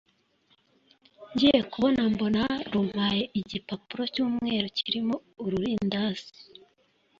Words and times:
ngiye 1.33 1.59
kubona 1.71 2.01
mbona, 2.13 2.43
rumpaye 2.71 3.21
igipapuro 3.39 4.03
cyumweru 4.13 4.67
kirimo 4.77 5.15
ururindazi 5.43 6.29